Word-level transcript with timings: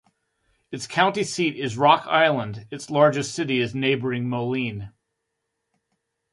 Its 0.71 0.87
county 0.87 1.23
seat 1.23 1.55
is 1.55 1.77
Rock 1.77 2.07
Island; 2.07 2.65
its 2.71 2.89
largest 2.89 3.35
city 3.35 3.59
is 3.59 3.75
neighboring 3.75 4.27
Moline. 4.27 4.91